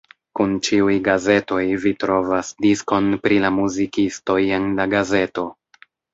[0.37, 5.47] Kun ĉiuj gazetoj, vi trovas diskon pri la muzikistoj en la gazeto.